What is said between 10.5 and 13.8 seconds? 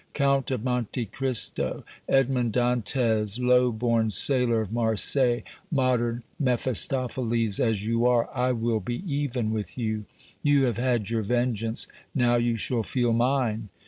have had your vengeance; now you shall feel mine!